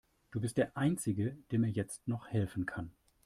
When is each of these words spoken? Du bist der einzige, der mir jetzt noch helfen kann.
Du 0.31 0.39
bist 0.41 0.57
der 0.57 0.75
einzige, 0.77 1.37
der 1.51 1.59
mir 1.59 1.69
jetzt 1.69 2.07
noch 2.07 2.25
helfen 2.29 2.65
kann. 2.65 2.89